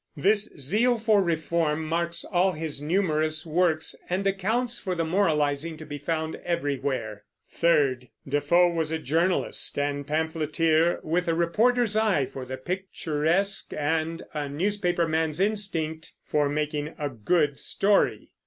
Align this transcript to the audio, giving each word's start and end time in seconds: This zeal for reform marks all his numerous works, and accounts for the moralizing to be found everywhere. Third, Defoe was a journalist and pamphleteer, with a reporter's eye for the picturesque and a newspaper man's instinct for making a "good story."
This 0.17 0.45
zeal 0.59 0.97
for 0.97 1.21
reform 1.21 1.85
marks 1.87 2.25
all 2.25 2.53
his 2.53 2.81
numerous 2.81 3.45
works, 3.45 3.95
and 4.09 4.25
accounts 4.25 4.79
for 4.79 4.95
the 4.95 5.05
moralizing 5.05 5.77
to 5.77 5.85
be 5.85 5.99
found 5.99 6.37
everywhere. 6.37 7.23
Third, 7.51 8.07
Defoe 8.27 8.73
was 8.73 8.91
a 8.91 8.97
journalist 8.97 9.77
and 9.77 10.07
pamphleteer, 10.07 11.01
with 11.03 11.27
a 11.27 11.35
reporter's 11.35 11.95
eye 11.95 12.25
for 12.25 12.45
the 12.45 12.57
picturesque 12.57 13.73
and 13.77 14.23
a 14.33 14.49
newspaper 14.49 15.07
man's 15.07 15.39
instinct 15.39 16.13
for 16.25 16.49
making 16.49 16.95
a 16.97 17.07
"good 17.07 17.59
story." 17.59 18.31